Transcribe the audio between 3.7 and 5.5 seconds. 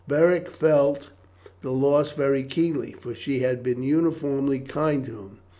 uniformly kind to him.